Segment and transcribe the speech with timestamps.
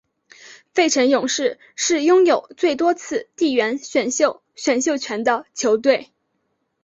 [0.73, 6.09] 费城勇士是拥有最多次地缘选秀选秀权的球队。